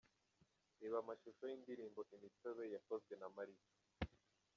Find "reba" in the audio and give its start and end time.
0.79-0.97